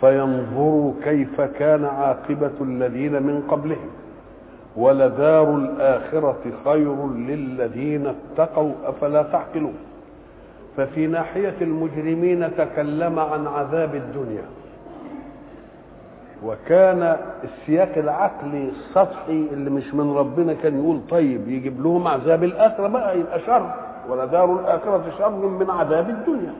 [0.00, 3.90] فينظروا كيف كان عاقبة الذين من قبلهم.
[4.76, 9.74] ولدار الآخرة خير للذين اتقوا أفلا تعقلون.
[10.76, 14.42] ففي ناحية المجرمين تكلم عن عذاب الدنيا.
[16.44, 22.88] وكان السياق العقلي السطحي اللي مش من ربنا كان يقول طيب يجيب لهم عذاب الآخرة
[22.88, 23.70] بقى يبقى شر.
[24.08, 26.52] ولدار الآخرة شر من عذاب الدنيا.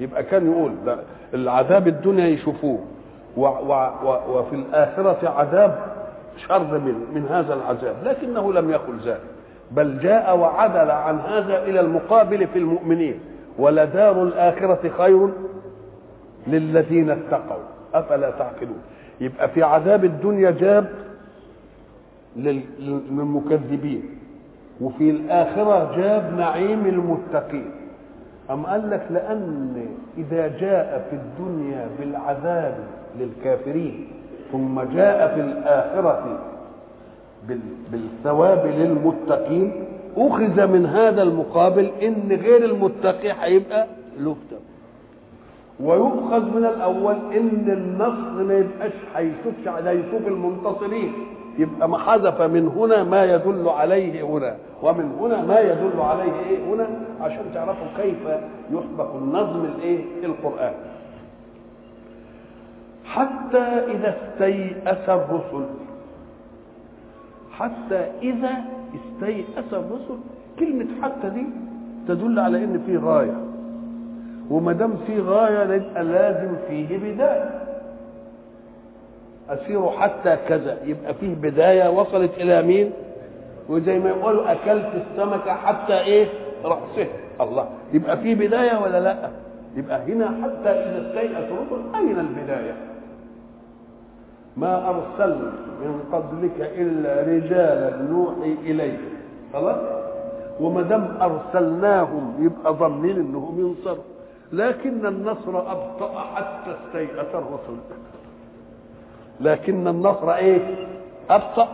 [0.00, 0.98] يبقى كان يقول ده
[1.34, 2.78] العذاب الدنيا يشوفوه.
[4.28, 5.78] وفي الآخرة عذاب
[6.36, 7.96] شر من من هذا العذاب.
[8.04, 9.20] لكنه لم يقل ذلك.
[9.70, 13.20] بل جاء وعدل عن هذا إلى المقابل في المؤمنين.
[13.58, 15.28] ولدار الآخرة خير
[16.46, 17.62] للذين اتقوا.
[17.94, 18.82] أفلا تعقلون.
[19.20, 20.86] يبقى في عذاب الدنيا جاب
[22.36, 24.18] للمكذبين.
[24.80, 27.70] وفي الآخرة جاب نعيم المتقين.
[28.50, 29.86] أم قال لك لأن
[30.18, 32.74] إذا جاء في الدنيا بالعذاب
[33.18, 34.06] للكافرين
[34.52, 36.38] ثم جاء في الآخرة
[37.92, 39.72] بالثواب للمتقين
[40.16, 43.86] أخذ من هذا المقابل إن غير المتقي هيبقى
[44.20, 44.36] له
[45.80, 51.12] ويؤخذ من الأول إن النصر ما يبقاش هيشوفش هيشوف المنتصرين.
[51.58, 56.64] يبقى ما حذف من هنا ما يدل عليه هنا ومن هنا ما يدل عليه إيه
[56.74, 56.86] هنا؟
[57.20, 58.16] عشان تعرفوا كيف
[58.70, 60.72] يحبك النظم الإيه؟ القرآن.
[63.04, 65.64] حتى إذا استيأس الرسل
[67.52, 68.50] حتى إذا
[68.94, 70.18] استيأس الرسل
[70.58, 71.46] كلمة حتى دي
[72.08, 73.36] تدل على إن في غاية.
[74.50, 77.67] وما دام في غاية يبقى لازم فيه بداية.
[79.50, 80.78] أسير حتى كذا.
[80.84, 82.90] يبقى فيه بداية وصلت إلى مين؟
[83.68, 86.26] وزي ما يقولوا أكلت السمكة حتى إيه؟
[86.64, 87.06] رأسه.
[87.40, 87.68] الله.
[87.92, 89.30] يبقى فيه بداية ولا لأ؟
[89.76, 92.76] يبقى هنا حتى إذا استيأس الرسل أين البداية؟
[94.56, 98.98] ما أرسلنا من قبلك إلا رجالا نوحي إليه
[99.52, 99.78] خلاص؟
[100.60, 104.04] وما دام أرسلناهم يبقى ظنين إنهم ينصروا.
[104.52, 107.78] لكن النصر أبطأ حتى استيأس الرسل.
[109.40, 110.60] لكن النصر إيه؟
[111.30, 111.68] أبطأ.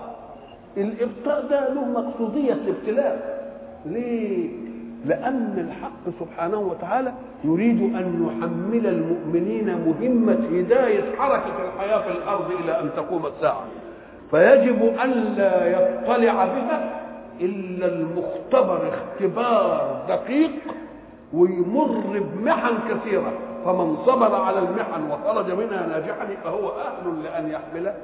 [0.77, 3.45] الإبطاء ده له مقصودية الابتلاء
[3.87, 4.49] ليه؟
[5.07, 7.13] لأن الحق سبحانه وتعالى
[7.45, 13.65] يريد أن يحمل المؤمنين مهمة هداية حركة الحياة في الأرض إلى أن تقوم الساعة.
[14.31, 17.01] فيجب أن لا يطلع بها
[17.41, 20.51] إلا المختبر اختبار دقيق
[21.35, 23.33] ويمر بمحن كثيرة.
[23.65, 27.95] فمن صبر على المحن وخرج منها ناجحا فهو أهل لأن يحمله.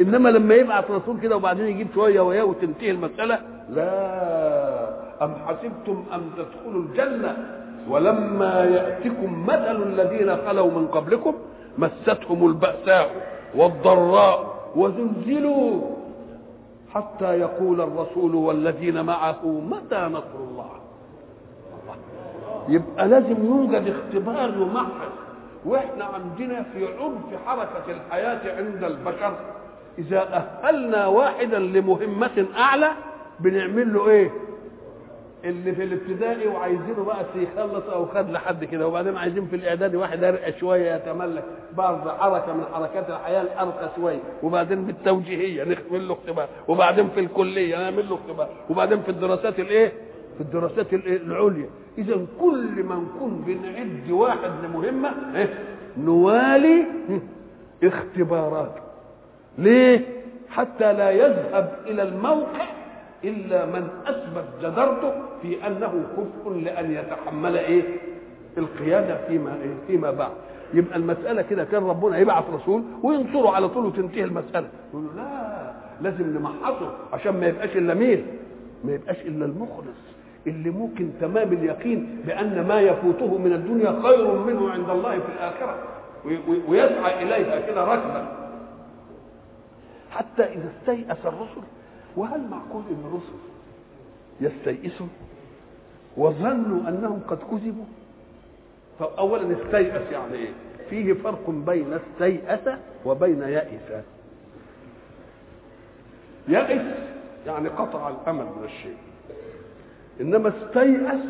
[0.00, 3.38] إنما لما يبعث رسول كده وبعدين يجيب شوية وياه وتنتهي المسألة
[3.70, 7.36] لا أم حسبتم أن تدخلوا الجنة
[7.90, 11.34] ولما يأتكم مثل الذين خلوا من قبلكم
[11.78, 13.10] مستهم البأساء
[13.54, 15.80] والضراء وزلزلوا.
[16.94, 20.70] حتى يقول الرسول والذين معه متى نصر الله؟
[22.68, 25.12] يبقى لازم يوجد اختبار يمحص
[25.64, 29.36] وإحنا عندنا في عرف حركة الحياة عند البشر.
[29.98, 32.90] إذا أهلنا واحدا لمهمة أعلى
[33.40, 34.30] بنعمل له إيه؟
[35.44, 38.88] اللي في الابتدائي وعايزينه بقى يخلص أو خد لحد كده.
[38.88, 41.44] وبعدين عايزين في الإعدادي واحد يرقى شوية يتملك
[41.76, 44.20] بعض حركة من حركات الحياة الأرقى شوية.
[44.42, 46.48] وبعدين بالتوجيهية نعمل له اختبار.
[46.68, 48.48] وبعدين في الكلية نعمل له اختبار.
[48.70, 49.92] وبعدين في الدراسات الإيه؟
[50.34, 51.66] في الدراسات العليا.
[51.98, 55.10] اذا كل ما نكون بنعد واحد لمهمة
[55.98, 56.84] نوالي
[57.84, 58.74] اختبارات.
[59.58, 60.00] ليه؟
[60.48, 62.66] حتى لا يذهب إلى الموقع
[63.24, 65.12] إلا من أثبت جدرته
[65.42, 67.82] في أنه كفء لأن يتحمل إيه
[68.58, 70.30] القيادة فيما إيه؟ فيما بعد.
[70.74, 74.68] يبقى المسألة كده كان ربنا يبعث رسول وينصره على طول وتنتهي المسألة.
[74.90, 78.26] يقول لا لازم نمحصه عشان ما يبقاش إلا مين؟
[78.84, 80.04] ما يبقاش إلا المخلص.
[80.46, 85.78] اللي ممكن تمام اليقين بأن ما يفوته من الدنيا خير منه عند الله في الآخرة.
[86.68, 88.28] ويسعى إليها كده ركبا.
[90.10, 91.62] حتى إذا استيأس الرسل
[92.16, 93.38] وهل معقول إن الرسل
[94.40, 95.06] يستيئسوا؟
[96.16, 97.84] وظنوا أنهم قد كذبوا؟
[99.00, 100.48] طب اولا استيأس يعني إيه؟
[100.90, 104.04] فيه فرق بين استيأس وبين يئس
[106.48, 106.82] يئس
[107.46, 108.96] يعني قطع الأمل من الشيء.
[110.20, 111.20] إنما استيأس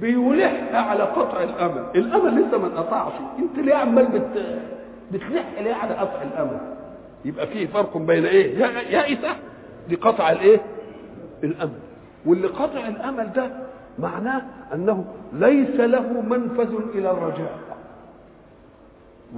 [0.00, 1.84] بيلح على قطع الأمل.
[1.94, 3.12] الأمل لسه ما انقطعش.
[3.38, 4.58] أنت ليه عمال بت...
[5.12, 6.60] بتلح ليه على قطع الأمل؟
[7.24, 8.58] يبقى فيه فرق بين إيه؟
[8.90, 9.18] يئس
[9.88, 10.60] دي قطع الإيه؟
[11.44, 11.78] الأمل.
[12.26, 13.50] واللي قطع الأمل ده
[13.98, 14.42] معناه
[14.74, 17.58] أنه ليس له منفذ إلى الرجاء.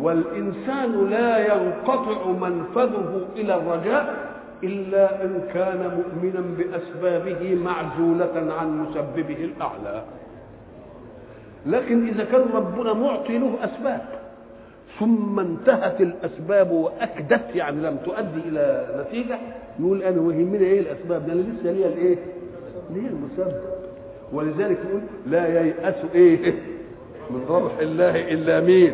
[0.00, 4.27] والإنسان لا ينقطع منفذه إلى الرجاء
[4.64, 10.02] إلا أن كان مؤمنا بأسبابه معزولة عن مسببه الأعلى
[11.66, 14.00] لكن إذا كان ربنا معطي له أسباب
[15.00, 19.38] ثم انتهت الأسباب وأكدت يعني لم تؤدي إلى نتيجة
[19.80, 22.16] يقول أنا ويهمني إيه الأسباب ده أنا لسه ليا الإيه؟
[22.90, 23.60] ليا المسبب
[24.32, 26.54] ولذلك يقول لا ييأس إيه
[27.30, 28.92] من روح الله إلا مين؟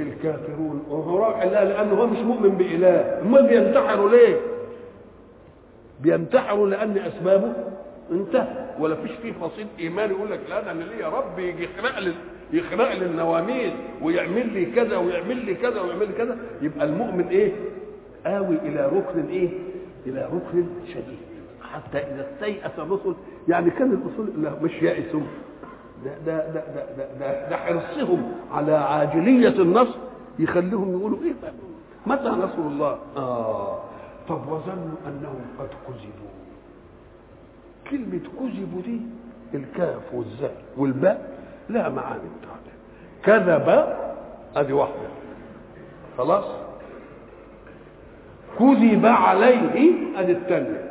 [0.00, 4.36] الكافرون وهو الله لأنه هو مش مؤمن بإله أمال بينتحروا ليه؟
[6.00, 7.52] بينتحروا لأن أسبابه
[8.12, 11.98] انتهى ولا فيش فيه فصيل إيمان يقول لك لا ده أنا ليا رب يجي يخلق
[11.98, 12.12] لي
[12.52, 13.72] يخلق لي النواميس
[14.02, 17.52] ويعمل لي كذا ويعمل لي كذا ويعمل لي كذا يبقى المؤمن إيه؟
[18.26, 19.48] آوي إلى ركن إيه؟
[20.06, 21.18] إلى ركن شديد
[21.62, 23.14] حتى إذا استيأس الرسل
[23.48, 25.26] يعني كان الرسل لا مش يائسون
[26.04, 29.94] ده ده ده ده ده, ده, ده حرصهم على عاجلية النصر
[30.38, 31.32] يخليهم يقولوا إيه
[32.06, 33.78] متى نصر الله؟ آه.
[34.28, 36.28] طب وظنوا أنهم قد كذبوا.
[37.90, 39.00] كلمة كذبوا دي
[39.54, 41.38] الكاف والزاء والباء
[41.70, 42.78] لها معاني بتاعتها
[43.24, 43.96] كذب
[44.56, 45.08] ادي واحدة.
[46.18, 46.44] خلاص؟
[48.58, 50.90] كذب عليه ادي الثانية.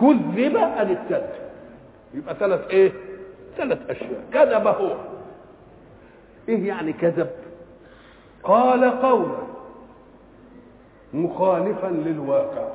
[0.00, 1.46] كذب ادي الثالثة.
[2.14, 2.92] يبقى ثلاث إيه؟
[3.56, 4.24] ثلاث أشياء.
[4.32, 4.96] كذب هو
[6.48, 7.30] إيه يعني كذب؟
[8.42, 9.36] قال قولا
[11.14, 12.68] مخالفا للواقع.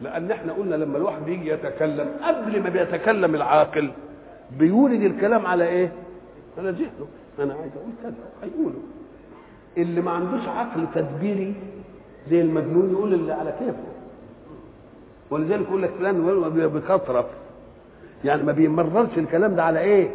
[0.00, 3.90] لأن إحنا قلنا لما الواحد يجي يتكلم قبل ما بيتكلم العاقل
[4.58, 5.92] بيولد الكلام على إيه؟
[6.58, 7.06] على ذهنه.
[7.38, 8.78] أنا عايز أقول كذا هيقوله
[9.76, 11.54] اللي ما عندوش عقل تدبيري
[12.30, 13.84] زي المجنون يقول اللي على كيفه.
[15.30, 17.26] ولذلك يقول لك فلان بيخطرف
[18.24, 20.08] يعني ما بيمررش الكلام ده على إيه؟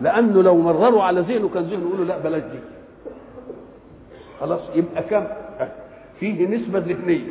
[0.00, 2.58] لأنه لو مرروا على ذهنه كان ذهنه يقول له لا بلاش دي.
[4.40, 5.24] خلاص يبقى كم؟
[6.20, 7.30] فيه نسبة ذهنية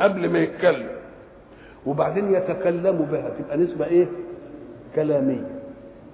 [0.00, 0.88] قبل ما يتكلم.
[1.86, 4.06] وبعدين يتكلم بها تبقى نسبة إيه؟
[4.96, 5.46] كلامية.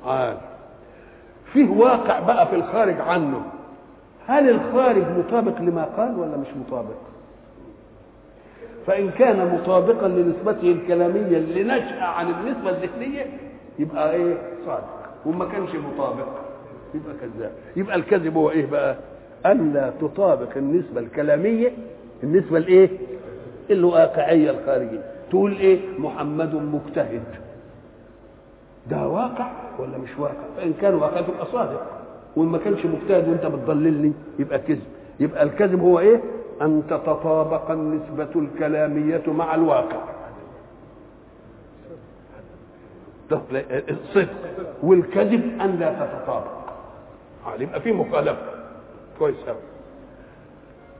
[0.06, 0.36] عال
[1.52, 3.42] فيه واقع بقى في الخارج عنه.
[4.26, 6.94] هل الخارج مطابق لما قال ولا مش مطابق؟
[8.86, 13.26] فإن كان مطابقا لنسبته الكلامية اللي نشأ عن النسبة الذهنية
[13.78, 14.34] يبقى إيه؟
[14.66, 14.88] صادق.
[15.26, 16.26] وما كانش مطابق
[16.94, 17.52] يبقى كذاب.
[17.76, 18.96] يبقى الكذب هو إيه بقى؟
[19.46, 21.72] ألا تطابق النسبة الكلامية
[22.22, 22.88] النسبة الإيه؟
[23.70, 25.02] الواقعية الخارجية.
[25.30, 27.22] تقول إيه؟ محمد مجتهد.
[28.90, 31.82] ده واقع ولا مش واقع؟ فإن كان واقع تبقى صادق.
[32.36, 34.82] وإن ما كانش مجتهد وأنت بتضللني يبقى كذب.
[35.20, 36.20] يبقى الكذب هو إيه؟
[36.62, 40.00] أن تتطابق النسبة الكلامية مع الواقع.
[43.90, 44.28] الصدق
[44.82, 46.64] والكذب أن لا تتطابق.
[47.58, 48.46] يبقى في مخالفة.
[49.18, 49.56] كويس قوي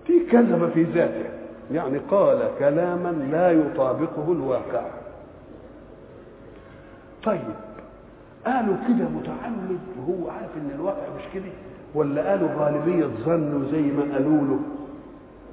[0.07, 1.31] في كذب في ذاته.
[1.73, 4.85] يعني قال كلاما لا يطابقه الواقع.
[7.25, 7.55] طيب
[8.47, 9.79] قالوا كده متعمد.
[9.99, 11.53] وهو عارف إن الواقع مش كده؟
[11.95, 14.59] ولا قالوا غالبية ظن زي ما قالوا له؟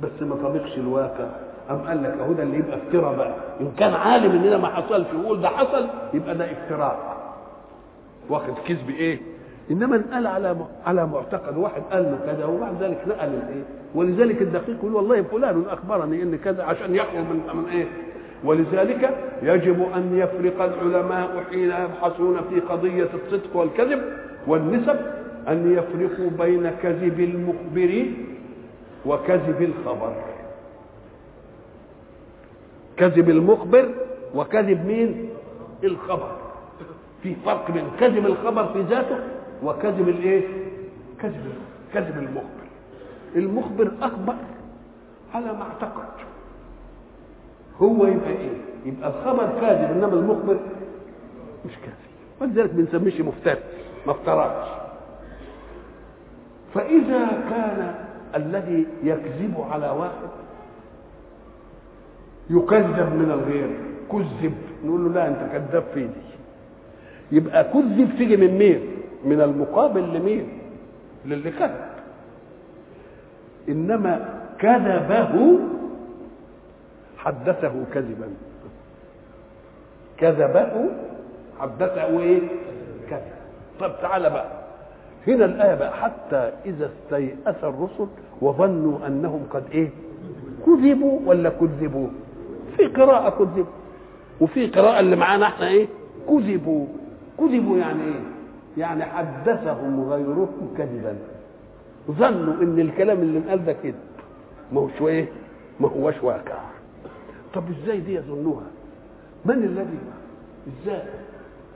[0.04, 1.26] بس ما طابقش الواقع
[1.72, 4.68] أم قال لك أهو ده اللي يبقى افتراء بقى إن كان عالم إن ده ما
[4.68, 7.18] حصلش ويقول ده حصل يبقى ده افتراء
[8.30, 9.20] واخد كذب إيه؟
[9.72, 10.56] إنما انقال على
[10.86, 13.64] على معتقد واحد قال له كذا وبعد ذلك نقل الإيه؟
[13.96, 17.86] ولذلك الدقيق يقول والله فلان أخبرني إن كذا عشان يخرج من من إيه؟
[18.44, 19.10] ولذلك
[19.44, 24.02] يجب أن يفرق العلماء حين يبحثون في قضية الصدق والكذب
[24.48, 24.96] والنسب
[25.48, 28.06] أن يفرقوا بين كذب المخبر
[29.06, 30.14] وكذب الخبر.
[32.98, 33.90] كذب المخبر
[34.36, 35.30] وكذب مين؟
[35.84, 36.32] الخبر.
[37.24, 39.18] في فرق بين كذب الخبر في ذاته
[39.64, 40.48] وكذب الايه؟
[41.22, 41.54] كذب
[41.94, 42.68] كذب المخبر.
[43.36, 44.36] المخبر اخبر
[45.34, 46.08] على ما اعتقد.
[47.78, 50.60] هو يبقى إيه؟ يبقى الخبر كاذب إنما المخبر
[51.66, 52.12] مش كاذب.
[52.42, 53.60] ولذلك بنسميه مفتري
[54.08, 54.68] ما افتراش
[56.74, 58.01] فإذا كان
[58.36, 60.30] الذي يكذب على واحد
[62.50, 63.70] يكذب من الغير
[64.12, 64.54] كذب
[64.86, 66.32] نقول له لا أنت كذاب في دي.
[67.32, 68.80] يبقى كذب تيجي من مين؟
[69.26, 70.48] من المقابل لمين؟
[71.26, 71.86] للي كذب.
[73.70, 75.60] إنما كذبه
[77.18, 78.30] حدثه كذبا.
[80.18, 80.90] كذبه
[81.60, 82.42] حدثه إيه؟
[83.10, 83.32] كذب.
[83.80, 84.61] طب تعالى بقى.
[85.28, 88.08] هنا الآية بقى حتى إذا استيأس الرسل
[88.42, 89.90] وظنوا أنهم قد إيه؟
[90.66, 92.08] كذبوا ولا كذبوا؟
[92.78, 93.66] في قراءة كذبوا
[94.42, 95.88] وفي قراءة اللي معانا إحنا إيه؟
[96.30, 96.86] كذبوا.
[97.40, 98.22] كذبوا يعني إيه؟
[98.78, 101.16] يعني حدثهم غيرهم كذبا.
[102.12, 103.96] ظنوا إن الكلام اللي انقال ده كذب.
[104.72, 105.28] ما هوش إيه؟
[105.80, 106.58] ما هوش واقع.
[107.54, 108.64] طب إزاي دي يظنوها؟
[109.46, 110.00] من الذي؟
[110.68, 111.02] إزاي؟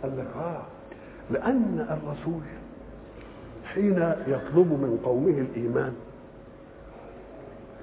[0.04, 0.62] قال لك آه
[1.32, 2.42] لأن الرسول
[3.76, 5.94] حين يطلب من قومه الإيمان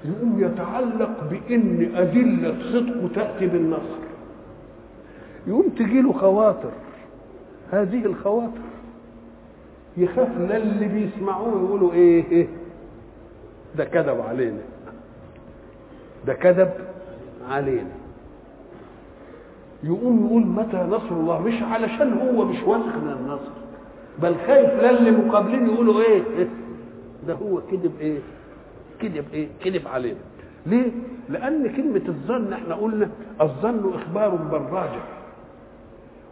[0.04, 4.02] يقوم يتعلق بإن أدلة صدقه تأتي بالنصر.
[5.46, 6.70] يقوم تجي له خواطر.
[7.70, 8.62] هذه الخواطر.
[9.96, 12.46] يخاف لا اللي بيسمعوه يقولوا إيه, إيه.
[13.76, 14.62] ده كذب علينا.
[16.26, 16.70] ده كذب
[17.50, 17.90] علينا.
[19.84, 23.61] يقوم يقول متى نصر الله؟ مش علشان هو مش واثق من النصر.
[24.18, 26.48] بل خايف لا اللي مقابلين يقولوا إيه, إيه
[27.26, 28.18] ده هو كذب إيه
[29.00, 30.18] كذب إيه كذب علينا
[30.66, 30.90] ليه؟
[31.28, 33.08] لأن كلمة الظن إحنا قلنا
[33.40, 35.02] الظن إخبار بالراجع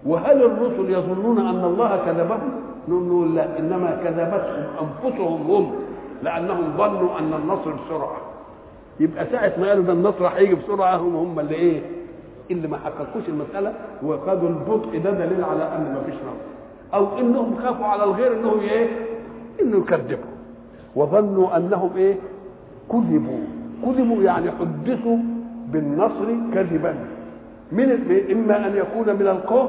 [0.06, 2.50] وهل الرسل يظنون أن الله كذبهم؟
[2.88, 5.74] نقول لا إنما كذبتهم أنفسهم هم
[6.22, 8.16] لأنهم ظنوا أن النصر بسرعة
[9.00, 11.82] يبقى ساعة ما قالوا ده النصر هيجي بسرعة هم هم اللي إيه
[12.50, 16.49] اللي ما حققوش المسألة وخدوا البطء ده دليل على أن ما فيش نصر.
[16.94, 18.86] أو إنهم خافوا على الغير إنهم إيه؟
[19.62, 20.30] انه يكذبوا
[20.96, 22.14] وظنوا أنهم إيه؟
[22.92, 23.40] كذبوا.
[23.84, 25.16] كذبوا يعني حدثوا
[25.68, 26.94] بالنصر كذبا.
[27.72, 27.90] من
[28.32, 29.68] إما أن يكون من القوم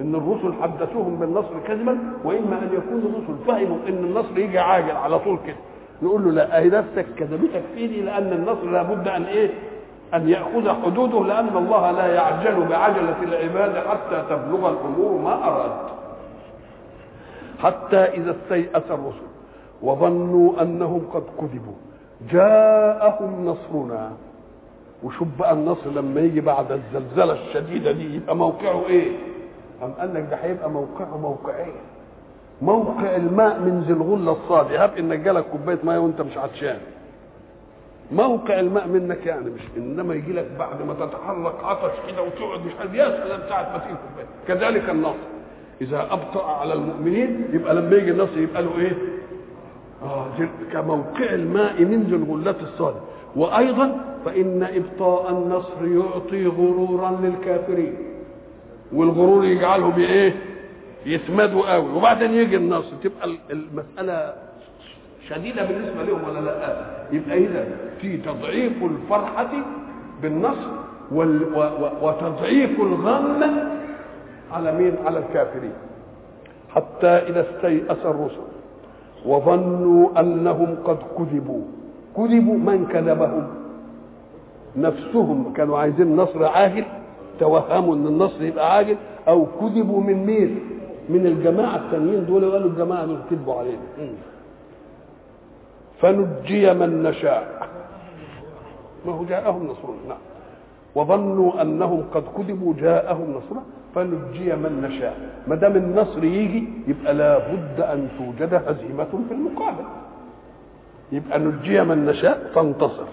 [0.00, 5.18] إن الرسل حدثوهم بالنصر كذبا وإما أن يكون الرسل فهموا إن النصر يجي عاجل على
[5.18, 5.56] طول كده.
[6.02, 9.50] نقول له لا أهي نفسك كذبتك فيني؟ لأن النصر لابد أن إيه؟
[10.14, 15.70] أن يأخذ حدوده لأن الله لا يعجل بعجلة العباد حتى تبلغ الأمور ما أراد.
[17.58, 19.26] حتى إذا استيأس الرسل
[19.82, 21.74] وظنوا أنهم قد كذبوا.
[22.30, 24.12] جاءهم نصرنا.
[25.02, 29.12] وشوف بقى النصر لما يجي بعد الزلزلة الشديدة دي يبقى موقعه إيه؟
[29.80, 31.72] قام قال لك ده هيبقى موقعه موقعين.
[32.62, 34.78] موقع الماء من ذي الغلة الصادي.
[34.78, 36.78] هب انك جالك كوباية مية وأنت مش عطشان.
[38.12, 42.72] موقع الماء منك يعني مش إنما يجي لك بعد ما تتحرك عطش كده وتقعد مش
[42.80, 44.26] عارف يا سلام ساعه ما تيجي كوباية.
[44.48, 45.35] كذلك النصر.
[45.80, 48.92] إذا ابطا على المؤمنين يبقى لما يجي النصر يبقى له إيه؟
[50.02, 50.26] آه
[50.72, 52.98] كموقع الماء من ذي الغلات الصادي
[53.36, 57.94] وأيضا فإن إبطاء النصر يعطي غرورا للكافرين.
[58.92, 60.34] والغرور يجعله بايه
[61.06, 61.90] يسمدوا قوي.
[61.92, 64.34] وبعدين يجي النصر تبقى المسألة
[65.28, 67.68] شديدة بالنسبة لهم ولا لأ؟ يبقى اذا
[68.00, 69.50] في تضعيف الفرحة
[70.22, 70.68] بالنصر
[72.02, 73.42] وتضعيف الغم
[74.52, 75.72] على مين؟ على الكافرين.
[76.68, 78.46] حتى إذا استيأس الرسل
[79.26, 81.62] وظنوا أنهم قد كذبوا.
[82.16, 83.46] كذبوا من كذبهم؟
[84.76, 85.52] نفسهم.
[85.52, 86.84] كانوا عايزين نصر عاجل
[87.40, 88.96] توهموا إن النصر يبقى عاجل
[89.28, 90.60] أو كذبوا من مين؟
[91.08, 94.12] من الجماعة التانيين دول قالوا الجماعة دول كذبوا علينا.
[96.00, 97.68] فنجي من نشاء.
[99.06, 99.96] ما هو جاءهم نصرنا.
[100.08, 100.18] نعم.
[100.94, 103.62] وظنوا أنهم قد كذبوا جاءهم نصرنا.
[103.96, 105.16] فنجي من نشاء.
[105.48, 109.84] ما دام النصر يجي يبقى لابد أن توجد هزيمة في المقابل.
[111.12, 113.08] يبقى نجي من نشاء تنتصر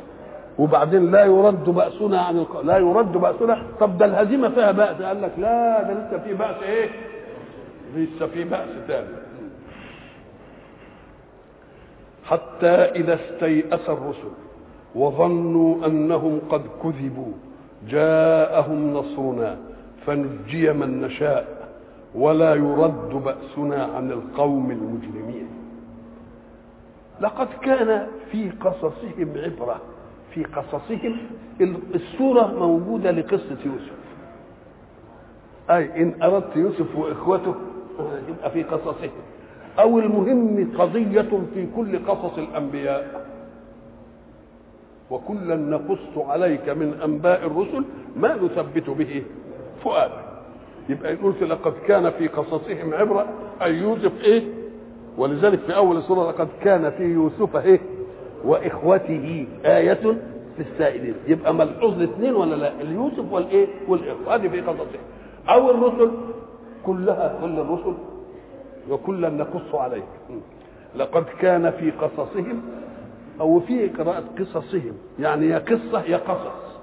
[0.59, 2.61] وبعدين لا يرد بأسنا عن الق...
[2.61, 3.63] لا يرد بأسنا.
[3.79, 5.01] طب ده الهزيمة فيها بأس.
[5.01, 6.63] قال لك لا ده لسه في بأس.
[6.63, 6.89] إيه؟
[7.95, 9.07] لسه في بأس تاني.
[12.25, 14.31] حتى إذا استيأس الرسل
[14.95, 17.31] وظنوا أنهم قد كذبوا
[17.89, 19.57] جاءهم نصرنا.
[20.05, 21.69] فنجي من نشاء
[22.15, 25.47] ولا يرد بأسنا عن القوم المجرمين.
[27.21, 29.81] لقد كان في قصصهم عبرة
[30.33, 31.17] في قصصهم
[31.95, 34.03] الصورة موجودة لقصة يوسف.
[35.69, 37.55] أي إن أردت يوسف وإخوته
[38.29, 39.09] يبقى في قصصهم.
[39.79, 43.25] أو المهم قضية في كل قصص الأنبياء.
[45.11, 47.83] وكلا نقص عليك من أنباء الرسل
[48.15, 49.23] ما نثبت به.
[49.83, 50.23] فؤادك
[50.89, 53.25] يبقى يقول لقد كان في قصصهم عبرة
[53.61, 54.43] أي يوسف إيه؟
[55.17, 57.79] ولذلك في أول السورة لقد كان في يوسف إيه؟
[58.45, 59.93] وإخوته آية
[60.57, 61.15] في السائلين.
[61.27, 64.35] يبقى ملحوظ الاثنين ولا لا؟ اليوسف والإيه؟ والإخوة.
[64.35, 65.01] هذه في قصصهم.
[65.49, 66.11] أو الرسل
[66.85, 67.93] كلها كل الرسل
[68.89, 70.03] وكلا نقص عليك.
[70.95, 72.61] لقد كان في قصصهم
[73.41, 74.93] أو في قراءة قصصهم.
[75.19, 76.73] يعني يا قصة يا قصص.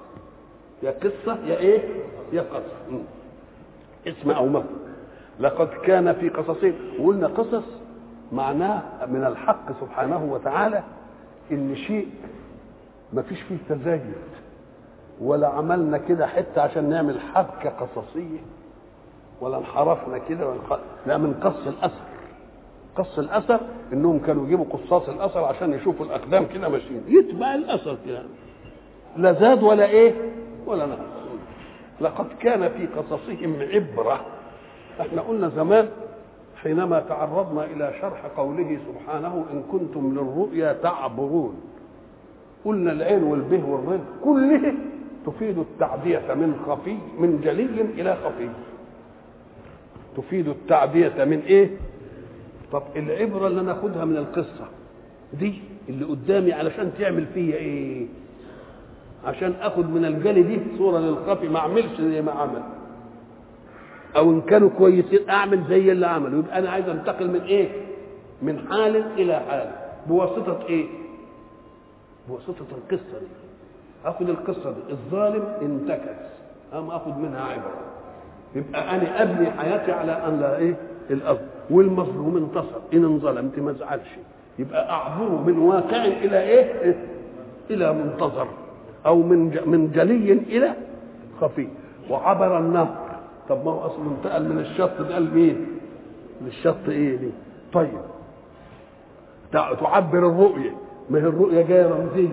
[0.82, 1.80] يا قصة يا إيه؟
[2.90, 2.98] م.
[4.06, 4.64] اسم أو مفعول
[5.40, 7.64] لقد كان في قصصهم وقلنا قصص
[8.32, 10.82] معناه من الحق سبحانه وتعالى
[11.52, 12.08] إن شيء
[13.12, 14.12] ما فيش فيه تزايد.
[15.20, 18.38] ولا عملنا كده حتة عشان نعمل حبكة قصصية.
[19.40, 20.54] ولا انحرفنا كده
[21.06, 22.04] لا من قص الأثر.
[22.96, 23.60] قص الأثر
[23.92, 27.02] إنهم كانوا يجيبوا قصاص الأثر عشان يشوفوا الأقدام كده ماشيين.
[27.08, 28.22] يتبع الأثر كده.
[29.16, 30.14] لا زاد ولا إيه؟
[30.66, 31.19] ولا نقص.
[32.00, 34.20] لقد كان في قصصهم عبرة
[35.00, 35.88] إحنا قلنا زمان
[36.62, 41.60] حينما تعرضنا إلى شرح قوله سبحانه إن كنتم للرؤيا تعبرون
[42.64, 44.74] قلنا العين والبه والرد كله
[45.26, 48.48] تفيد التعدية من خفي من جلي إلى خفي
[50.16, 51.70] تفيد التعدية من إيه؟
[52.72, 54.64] طب العبرة اللي ناخدها من القصة
[55.32, 55.54] دي
[55.88, 58.06] اللي قدامي علشان تعمل فيا إيه؟
[59.24, 62.62] عشان آخد من الجلي دي صورة للخفي ما أعملش زي ما عمل
[64.16, 67.68] أو إن كانوا كويسين أعمل زي اللي عملوا يبقى أنا عايز أنتقل من إيه؟
[68.42, 69.70] من حال إلى حال.
[70.08, 70.86] بواسطة إيه؟
[72.28, 73.26] بواسطة القصة دي.
[74.04, 74.80] آخد القصة دي.
[74.90, 76.08] الظالم انتكس.
[76.74, 77.80] اما آخد منها عبرة.
[78.54, 80.74] يبقى أنا أبني حياتي على أن لا إيه؟
[81.10, 81.40] الأرض.
[81.70, 82.78] والمظلوم انتصر.
[82.94, 84.08] إن انظلمت ما ازعلش
[84.58, 87.04] يبقى اعبره من واقع إلى إيه, إيه؟
[87.70, 88.48] إلى منتظر.
[89.06, 89.58] أو من.
[89.66, 90.74] من جلي إلى
[91.40, 91.68] خفي.
[92.10, 92.96] وعبر النهر.
[93.48, 95.66] طب ما هو أصلا انتقل من الشط ده لمين؟
[96.44, 97.30] للشط إيه دي؟
[97.72, 98.00] طيب.
[99.52, 100.70] تعبر الرؤية.
[101.10, 102.28] ما هي الرؤية جاية رمزيه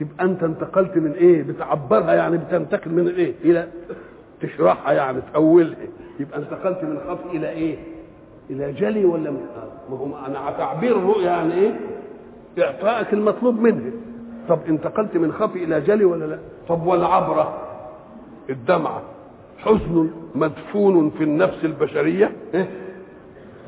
[0.00, 3.68] تبقى أنت انتقلت من إيه؟ بتعبرها يعني بتنتقل من إيه؟ إلى
[4.40, 5.76] تشرحها يعني تأولها.
[6.20, 7.76] يبقى انتقلت من خفي إلى إيه؟
[8.50, 9.46] إلى جلي ولا من؟
[9.90, 11.72] ما هو أنا تعبير الرؤيا يعني إيه؟
[12.58, 13.92] إعطائك المطلوب منه
[14.48, 17.58] طب انتقلت من خفي إلى جلي ولا لا؟ طب والعبرة؟
[18.50, 19.02] الدمعة.
[19.58, 22.68] حزن مدفون في النفس البشرية؟ إيه؟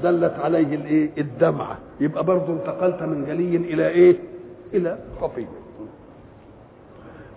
[0.02, 1.78] دلت عليه الإيه؟ الدمعة.
[2.00, 4.16] يبقى برضه انتقلت من جلي إلى إيه؟
[4.74, 5.46] إلى خفي.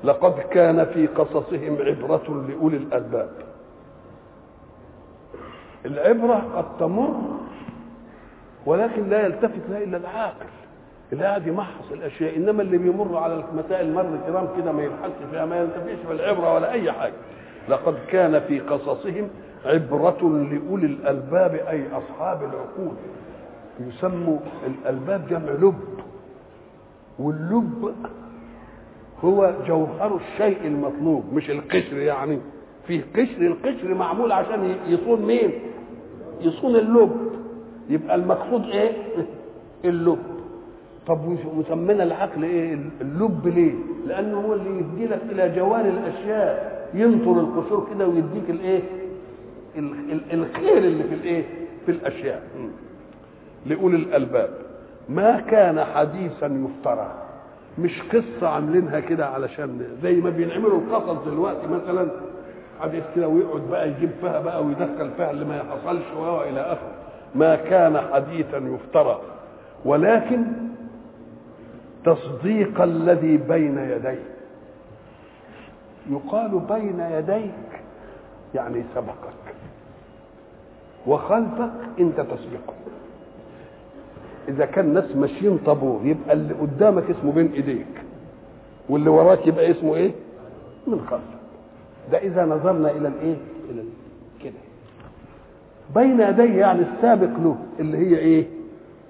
[0.04, 3.30] لقد كان في قصصهم عبرة لأولي الألباب.
[5.86, 7.22] العبرة قد تمر
[8.66, 10.46] ولكن لا يلتفت لها إلا العاقل.
[11.14, 15.46] اللي قاعد يمحص الأشياء إنما اللي بيمر على المسائل مر الكرام كده ما يبحثش فيها
[15.46, 17.14] ما ينتفعش بالعبرة ولا أي حاجة.
[17.70, 19.30] لقد كان في قصصهم
[19.66, 20.22] عبرة
[20.52, 22.94] لأولي الألباب أي أصحاب العقول.
[23.80, 25.80] يسموا الألباب جمع لب.
[27.20, 27.96] واللب
[29.24, 32.40] هو جوهر الشيء المطلوب مش القشر يعني.
[32.88, 35.52] فيه قشر القشر معمول عشان يصون مين؟
[36.42, 37.32] يصون اللب.
[37.90, 38.92] يبقى المقصود إيه؟
[39.86, 40.33] اللب.
[41.08, 43.74] طب وسمينا العقل إيه؟ اللب ليه؟
[44.08, 46.74] لأنه هو اللي يدي لك إلى جوار الأشياء.
[46.94, 48.82] ينطر القشور كده ويديك الإيه؟
[50.34, 51.44] الخير اللي في الإيه؟
[51.86, 52.44] في الأشياء.
[53.66, 54.50] لأولي الألباب.
[55.10, 57.12] ما كان حديثا يفترى.
[57.80, 62.08] مش قصة عاملينها كده علشان زي ما بينعملوا القصص دلوقتي مثلا.
[62.82, 66.92] حديث كده ويقعد بقى يجيب فيها بقى ويدخل فيها اللي ما حصلش والى آخره.
[67.36, 69.20] ما كان حديثا يفترى.
[69.86, 70.44] ولكن
[72.06, 74.24] تصديق الذي بين يديه
[76.10, 77.82] يقال بين يديك
[78.56, 79.56] يعني سبقك.
[81.08, 82.74] وخلفك انت تسبقه
[84.48, 87.88] إذا كان ناس ماشيين طابور يبقى اللي قدامك اسمه بين إيديك.
[88.90, 90.12] واللي وراك يبقى اسمه إيه؟
[90.88, 91.24] من خلفك.
[92.12, 93.38] ده إذا نظرنا إلى الإيه؟
[93.70, 93.84] إلى
[94.44, 94.54] كده.
[95.96, 98.46] بين يديه يعني السابق له اللي هي إيه؟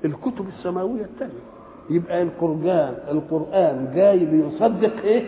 [0.06, 1.44] الكتب السماوية الثانية
[1.90, 5.24] يبقى القرآن القرآن جاي ليصدق إيه؟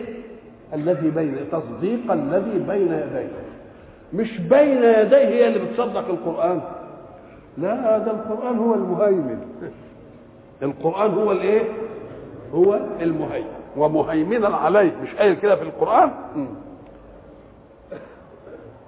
[0.74, 3.28] الذي بين تصديق الذي بين يديه.
[4.14, 6.60] مش بين يديه هي اللي بتصدق القرآن.
[7.58, 9.38] لا ده القرآن هو المهيمن.
[10.62, 11.62] القرآن هو الإيه؟
[12.54, 13.46] هو المهيمن.
[13.76, 16.10] ومهيمنا عليه مش قايل كده في القرآن؟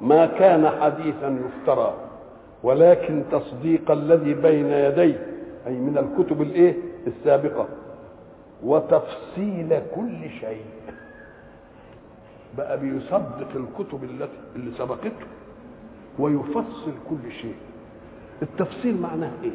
[0.00, 1.94] ما كان حديثا يفترى
[2.62, 5.26] ولكن تصديق الذي بين يديه
[5.66, 6.74] أي من الكتب الإيه؟
[7.08, 7.66] السابقة.
[8.64, 10.64] وتفصيل كل شيء.
[12.58, 15.26] بقى بيصدق الكتب التي اللي سبقته.
[16.18, 17.54] ويفصل كل شيء.
[18.42, 19.50] التفصيل معناه إيه؟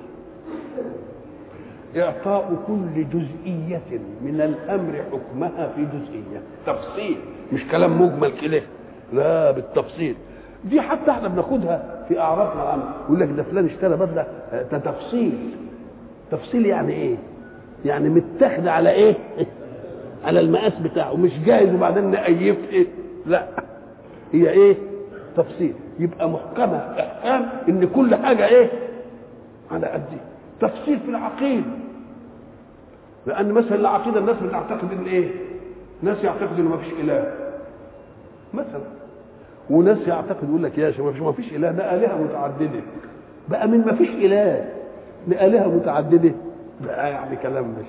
[2.03, 6.41] إعطاء كل جزئية من الأمر حكمها في جزئية.
[6.65, 7.17] تفصيل.
[7.53, 8.61] مش كلام مجمل كده.
[9.13, 10.15] لا بالتفصيل.
[10.65, 14.27] دي حتى إحنا بناخدها في اعرافنا يقول لك ده فلان اشترى بدلة.
[14.71, 15.55] ده تفصيل.
[16.31, 17.15] تفصيل يعني إيه؟
[17.86, 19.15] يعني متاخد على إيه؟
[20.26, 22.86] على المقاس بتاعه مش جاهز وبعدين نقيف إيه؟
[23.26, 23.48] لا
[24.34, 24.76] هي إيه؟
[25.38, 25.74] تفصيل.
[26.00, 28.69] يبقى محكمة إحكام إن كل حاجة إيه؟
[29.72, 30.04] على قد
[30.62, 31.63] تفصيل في العقيدة.
[33.28, 35.30] لأن مثلا العقيدة الناس بتعتقد إن إيه؟
[36.02, 37.34] ناس يعتقد إنه ما فيش إله.
[38.54, 38.84] مثلا.
[39.69, 42.82] وناس يعتقد يقول لك يا شيخ ما فيش إله ده آلهة متعددة.
[43.50, 44.69] بقى من ما فيش إله
[45.28, 46.32] لآلهة متعددة.
[46.86, 47.86] بقى يعني كلام مش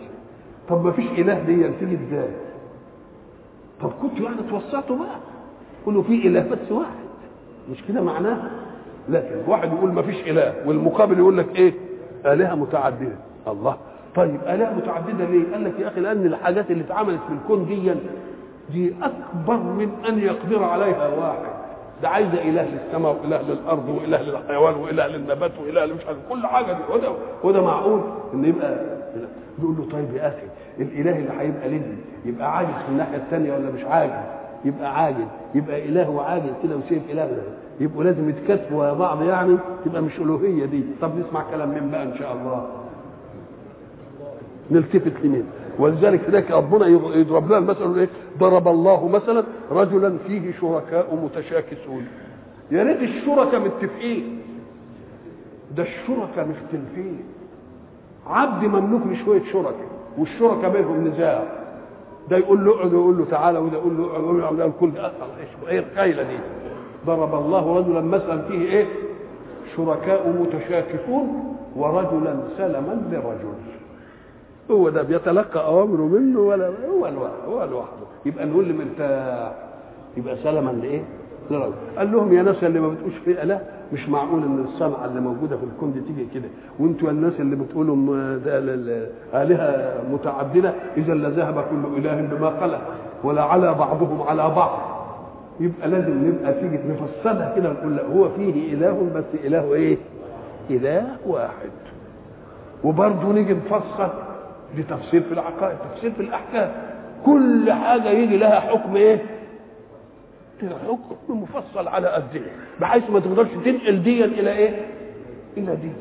[0.69, 2.29] طب ما فيش إله دي تيجي إزاي؟
[3.81, 5.17] طب كنتوا يعني توسطوا بقى
[5.87, 7.05] قولوا في إله بس واحد.
[7.71, 8.51] مش كده معناها؟
[9.09, 11.73] لكن واحد يقول ما فيش إله والمقابل يقول لك إيه؟
[12.27, 13.17] آلهة متعددة.
[13.49, 13.77] الله.
[14.17, 17.95] طيب آلهة متعددة ليه؟ قال لك يا أخي لأن الحاجات اللي اتعملت في الكون دي
[18.73, 21.54] دي أكبر من أن يقدر عليها واحد.
[22.05, 26.73] ده عايزه إله للسماء وإله للأرض وإله للحيوان وإله للنبات وإله مش عارف كل حاجة
[26.73, 26.79] دي.
[26.95, 27.09] وده
[27.45, 28.01] وده معقول
[28.35, 28.77] إن يبقى
[29.59, 30.47] يقول له طيب يا أخي
[30.81, 34.12] الإله اللي هيبقى لدي يبقى عاجز في الناحية الثانية ولا مش عاجز؟
[34.64, 35.27] يبقى عاجز.
[35.55, 37.27] يبقى إله وعاجز كده وشايف إله.
[37.27, 37.43] ده
[37.81, 40.85] يبقوا لازم يتكاتفوا يا بعض يعني تبقى مش ألوهية دي.
[41.01, 42.67] طب نسمع كلام مين بقى إن شاء الله.
[44.71, 45.45] نلتفت لمين؟
[45.79, 48.09] ولذلك هناك ربنا يضرب لنا المثل إيه؟
[48.39, 52.07] ضرب الله مثلا رجلا فيه شركاء متشاكسون.
[52.71, 54.41] يا ريت الشركاء متفقين
[55.77, 57.19] ده الشركاء مختلفين
[58.27, 59.87] عبد مملوك لشويه شركاء
[60.19, 61.45] والشركاء بينهم نزاع.
[62.31, 65.13] ده يقول له اقعد ويقول له تعالى وده يقول له اقعد ويقول له الكل ده
[65.69, 66.37] إيه الخيله دي؟
[67.07, 68.87] ضرب الله رجلا مثلا فيه إيه؟
[69.77, 73.55] شركاء متشاكسون ورجلا سلما لرجل
[74.70, 78.05] هو ده بيتلقى اوامره منه ولا هو لوحده هو لوحده.
[78.27, 79.53] يبقى نقول له مرتاح
[80.16, 81.03] يبقى سلما لإيه؟
[81.50, 83.61] لرجل قال لهم يا ناس اللي ما بتقولش في اله
[83.92, 86.48] مش معقول إن الصنعه اللي موجودة في الكون دي تيجي كده.
[86.79, 87.96] وأنتوا الناس اللي بتقولوا
[89.35, 92.81] آلهة متعددة إذا لذهب كل إله بما خلق
[93.24, 94.79] ولا على بعضهم على بعض.
[95.61, 99.96] يبقى لازم نبقى تيجي نفصلها كده ونقول لا هو فيه إله بس إله إيه؟
[100.70, 101.70] إله واحد.
[102.85, 104.09] وبرضه نيجي نفصل.
[104.77, 106.73] دي تفصيل في العقائد تفصيل في الأحكام.
[107.27, 109.19] كل حاجة يجي لها حكم إيه؟
[110.89, 114.87] حكم مفصل على قد إيه بحيث ما تقدرش تنقل ديا إلى إيه؟
[115.57, 115.93] إلى دي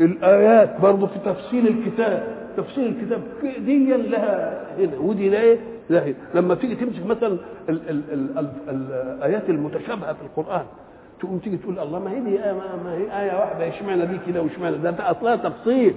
[0.00, 2.22] الآيات برضه في تفصيل الكتاب
[2.56, 3.20] تفصيل الكتاب
[3.66, 5.58] ديا لها هنا ودي لا إيه؟
[5.90, 6.14] لا هنا.
[6.34, 7.28] لما تيجي تمسك مثلا
[7.68, 8.52] ال ال ال ال
[8.92, 10.64] الآيات المتشابهة في القرآن
[11.20, 12.52] تقوم تيجي تقول الله ما هي دي آية
[12.84, 15.94] ما هي آية واحدة إشمعنى دي كده وإشمعنى ده, ده أصلها تفصيل.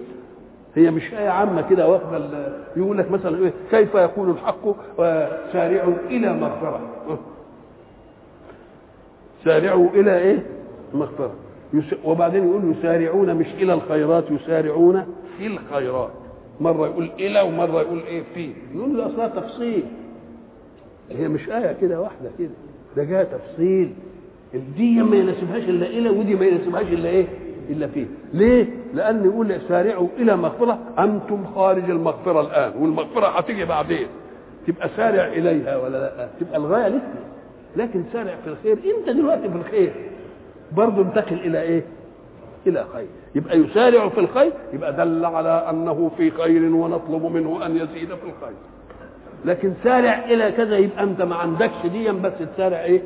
[0.79, 4.65] هي مش آية عامة كده واخدة يقول لك مثلا إيه كيف يكون الحق
[5.53, 6.79] سارعوا إلى مغفرة.
[9.45, 10.45] سارعوا إلى إيه؟
[10.93, 11.33] مغفرة.
[12.05, 15.05] وبعدين يقول يسارعون مش إلى الخيرات يسارعون
[15.37, 16.11] في الخيرات.
[16.59, 18.49] مرة يقول إلى ومرة يقول إيه؟ في.
[18.75, 19.83] يقول له أصلها تفصيل.
[21.11, 22.49] هي مش آية كده واحدة كده.
[22.97, 23.93] ده جاء تفصيل.
[24.77, 27.25] دي ما يناسبهاش إلا إلى ودي ما يناسبهاش إلا إيه؟
[27.69, 28.05] إلا فيه.
[28.33, 30.79] ليه؟ لأن يقول سارعوا إلى مغفرة.
[30.99, 34.07] أنتم خارج المغفرة الآن والمغفرة هتيجي بعدين.
[34.67, 37.19] تبقى سارع إليها ولا لأ؟ تبقى الغاية لسه.
[37.75, 38.77] لكن سارع في الخير.
[38.99, 39.93] أنت دلوقتي في الخير.
[40.71, 41.83] برضه انتقل إلى إيه؟
[42.67, 43.07] إلى خير.
[43.35, 44.51] يبقى يسارع في الخير.
[44.73, 48.55] يبقى دل على أنه في خير ونطلب منه أن يزيد في الخير.
[49.45, 53.01] لكن سارع إلى كذا يبقى أنت ما عندكش ديا بس تسارع إيه؟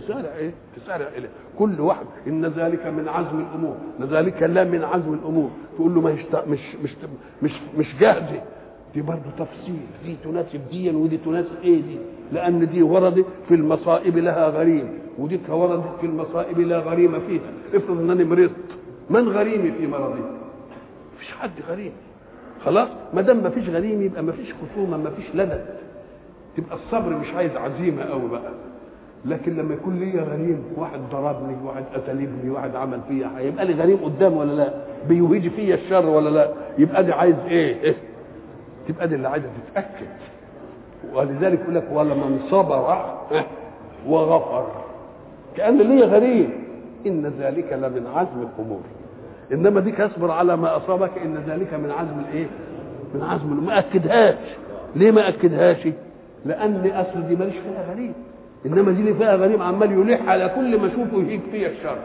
[0.00, 1.28] تسارع إيه؟ تسارع إليه.
[1.58, 3.76] كل واحد إن ذلك من عزم الأمور.
[4.00, 5.50] إن ذلك لا من عزم الأمور.
[5.76, 6.90] تقول له ما مش مش مش
[7.42, 8.42] مش, مش جاهزة.
[8.94, 9.80] دي برضه تفصيل.
[10.04, 11.98] دي تناسب دي ودي تناسب إيه دي؟
[12.32, 14.88] لأن دي وردت في المصائب لها غريم.
[15.18, 17.50] ودي وردت في المصائب لا غريم فيها.
[17.74, 18.50] افرض إنني مرضت.
[19.10, 20.20] من غريمي في مرضي؟
[21.16, 21.92] مفيش حد غريم
[22.64, 25.66] خلاص؟ ما دام مفيش غريم يبقى مفيش خصومة مفيش لدد
[26.56, 28.50] تبقى الصبر مش عايز عزيمة قوي بقى.
[29.24, 33.96] لكن لما يكون لي غريم واحد ضربني واحد قتلني واحد عمل فيا هيبقى لي غريم
[34.04, 34.74] قدام ولا لا؟
[35.08, 37.94] بيهيج فيا الشر ولا لا؟ يبقى دي عايز إيه, إيه؟
[38.88, 40.06] تبقى دي اللي عايزة تتأكد.
[41.14, 43.04] ولذلك يقول لك ولمن صبر
[44.06, 44.66] وغفر
[45.56, 46.50] كأن لي غريم
[47.06, 48.80] إن ذلك لمن عزم الأمور.
[49.52, 52.46] إنما ديك اصبر على ما أصابك إن ذلك من عزم الإيه؟
[53.14, 54.38] من عزم ما أكدهاش.
[54.96, 55.88] ليه ما أكدهاش؟
[56.46, 58.12] لأن أصل دي ماليش فيها غريب
[58.66, 61.98] إنما دي اللي فيها غريب عمال يلح على كل ما أشوفه يهيج فيا الشر.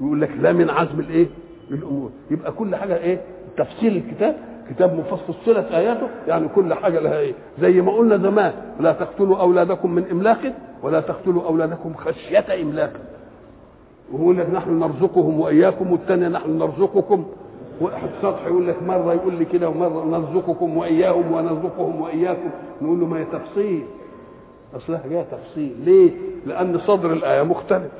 [0.00, 1.26] يقول لك لا من عزم الإيه؟
[1.70, 2.10] الأمور.
[2.30, 3.20] يبقى كل حاجة إيه؟
[3.56, 4.36] تفصيل الكتاب.
[4.70, 6.08] كتاب مفصل فصلت آياته.
[6.28, 8.52] يعني كل حاجة لها إيه؟ زي ما قلنا زمان.
[8.80, 12.92] لا تقتلوا أولادكم من إملاق ولا تقتلوا أولادكم خشية إملاق.
[14.12, 15.92] ويقول لك نحن نرزقهم وإياكم.
[15.92, 17.24] والثانية نحن نرزقكم.
[17.80, 22.50] واحد سطح يقول لك مرة يقول لي كده ومرة نرزقكم وإياهم ونرزقهم وإياكم.
[22.82, 23.84] نقول له ما هي تفصيل.
[24.76, 25.76] أصلها جاية تفصيل.
[25.84, 26.10] ليه؟
[26.46, 27.92] لأن صدر الآية مختلف.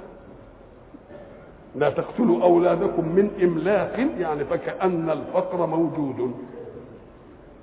[1.76, 6.34] لا تقتلوا أولادكم من إملاق يعني فكأن الفقر موجود.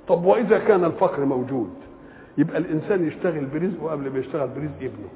[0.08, 1.70] طب وإذا كان الفقر موجود؟
[2.38, 5.10] يبقى الإنسان يشتغل برزقه قبل ما يشتغل برزق ابنه.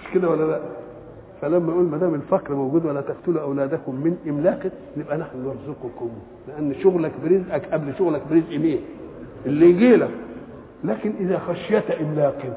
[0.00, 0.60] مش كده ولا لا؟
[1.40, 6.10] فلما يقول ما دام الفقر موجود ولا تقتلوا أولادكم من إملاق نبقى نحن نرزقكم.
[6.48, 8.80] لأن شغلك برزقك قبل شغلك برزق مين؟
[9.46, 10.10] اللي يجي لك
[10.84, 12.56] لكن إذا خشيت إملاق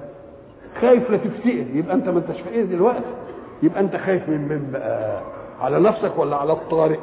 [0.81, 2.99] خايف لا تفتقر يبقى أنت ما أنتش فقير دلوقتي.
[3.63, 5.21] يبقى أنت خايف من من بقى
[5.61, 6.99] على نفسك ولا على الطارئ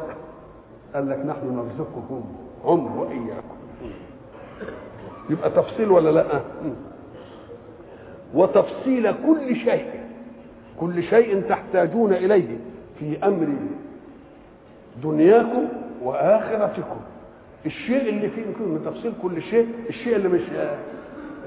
[0.95, 2.25] قال لك نحن نرزقكم
[2.65, 3.57] هم وإياكم.
[5.31, 6.41] يبقى تفصيل ولا لأ؟
[8.35, 9.87] وتفصيل كل شيء
[10.81, 12.59] كل شيء تحتاجون إليه
[12.99, 13.47] في أمر
[15.03, 15.69] دنياكم
[16.03, 17.01] وآخرتكم.
[17.67, 18.43] الشيء اللي فيه
[18.91, 20.41] تفصيل كل شيء الشيء اللي مش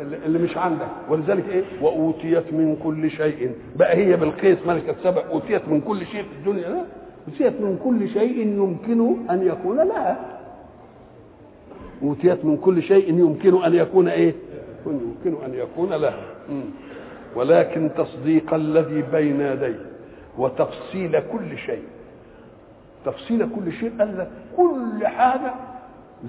[0.01, 0.87] اللي مش عندك.
[1.09, 3.51] ولذلك إيه؟ وأوتيت من كل شيء.
[3.75, 5.21] بقى هي بالقيس ملكة سبع.
[5.31, 6.69] أوتيت من كل شيء في الدنيا.
[6.69, 6.81] لا.
[7.27, 9.77] أوتيت من كل شيء يمكن أن يكون.
[9.77, 10.19] لها
[12.03, 14.33] أوتيت من كل شيء يمكن أن يكون إيه؟
[14.85, 16.23] يمكن أن يكون لها
[17.35, 19.79] ولكن تصديق الذي بين يديه
[20.37, 21.83] وتفصيل كل شيء.
[23.05, 25.53] تفصيل كل شيء قال لك كل حاجة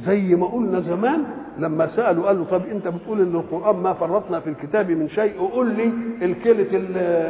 [0.07, 1.25] زي ما قلنا زمان
[1.59, 5.71] لما سألوا قالوا طب انت بتقول ان القرآن ما فرطنا في الكتاب من شيء؟ قول
[5.75, 6.67] لي الكيلة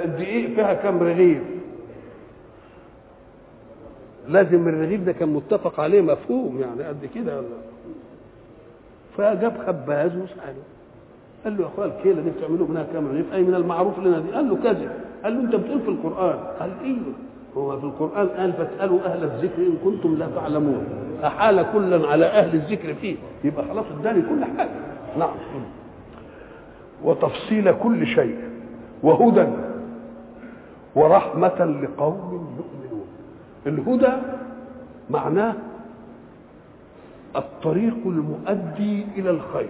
[0.04, 1.42] الدقيق فيها كم رغيف؟
[4.28, 7.42] لازم الرغيف ده كان متفق عليه مفهوم يعني قد كده
[9.16, 10.62] فجاب خباز وسأله
[11.44, 14.30] قال له يا أخويا الكيلة دي بتعملوا منها كم رغيف؟ أي من المعروف لنا دي؟
[14.30, 14.90] قال له كذب
[15.24, 17.12] قال له انت بتقول في القرآن؟ قال أيوه
[17.56, 20.86] هو في القرآن قال فاسألوا أهل الذكر إن كنتم لا تعلمون.
[21.24, 23.16] أحال كلا على أهل الذكر فيه.
[23.44, 24.70] يبقى خلاص اداني كل حاجة.
[25.18, 25.34] نعم.
[27.04, 28.36] وتفصيل كل شيء.
[29.02, 29.46] وهدى.
[30.94, 33.06] ورحمة لقوم يؤمنون.
[33.66, 34.12] الهدى
[35.10, 35.54] معناه
[37.36, 39.68] الطريق المؤدي إلى الخير.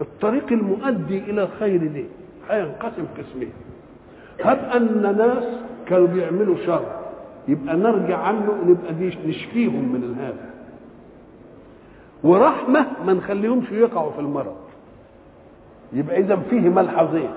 [0.00, 2.04] الطريق المؤدي إلى الخير دي
[2.50, 3.52] هينقسم قسمين.
[4.44, 5.44] هب أن ناس
[5.90, 6.82] كانوا بيعملوا شر.
[7.48, 10.50] يبقى نرجع عنه نبقى دي نشفيهم من هذا
[12.24, 14.56] ورحمة ما نخليهمش يقعوا في المرض.
[15.92, 17.30] يبقى إذا فيه ملحظين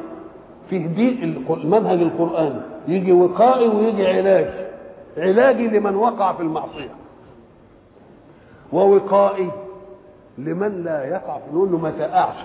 [0.70, 4.48] فيه دي المنهج القرآني يجي وقائي ويجي علاج.
[5.18, 6.90] علاجي لمن وقع في المعصية.
[8.74, 9.52] ووقائي
[10.38, 12.36] لمن لا يقع في نقول له ما تقعش.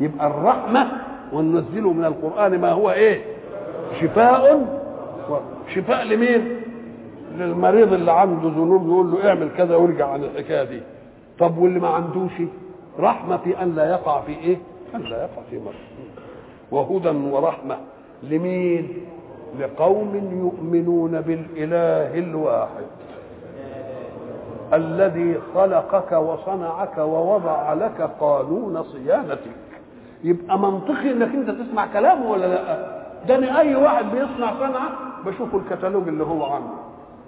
[0.00, 0.88] يبقى الرحمة
[1.32, 3.22] وننزله من القرآن ما هو إيه؟
[4.00, 4.77] شفاء
[5.74, 6.60] شفاء لمين؟
[7.38, 10.80] للمريض اللي عنده ذنوب يقول له اعمل كذا وارجع عن الحكاية دي.
[11.38, 12.32] طب واللي ما عندوش؟
[13.00, 14.56] رحمة في أن لا يقع في إيه؟
[14.94, 15.74] أن لا يقع في مرض.
[16.70, 17.76] وهدى ورحمة.
[18.22, 18.88] لمين؟
[19.60, 22.86] لقوم يؤمنون بالإله الواحد.
[24.72, 29.38] الذي خلقك وصنعك ووضع لك قانون صيانتك.
[30.24, 36.08] يبقى منطقي إنك أنت تسمع كلامه ولا لأ؟ ده أي واحد بيصنع صنعة بشوف الكتالوج
[36.08, 36.78] اللي هو عامله.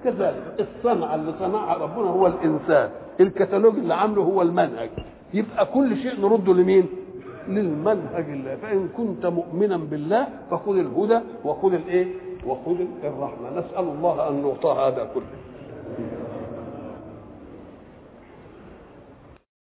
[0.04, 2.90] كذلك الصنعه اللي صنعها ربنا هو الإنسان.
[3.20, 4.90] الكتالوج اللي عامله هو المنهج.
[5.34, 6.86] يبقى كل شيء نرده لمين؟
[7.48, 8.56] للمنهج الله.
[8.56, 12.06] فإن كنت مؤمنا بالله فخذ الهدى وخذ الإيه؟
[12.46, 13.50] وخذ الرحمة.
[13.50, 15.40] نسأل الله أن نعطى هذا كله.